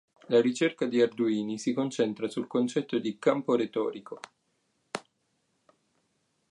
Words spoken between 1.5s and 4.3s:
si concentra sul concetto di "campo retorico".